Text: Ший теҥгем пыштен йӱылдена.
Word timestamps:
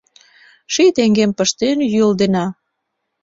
Ший 0.73 0.89
теҥгем 0.95 1.31
пыштен 1.37 1.77
йӱылдена. 1.93 2.45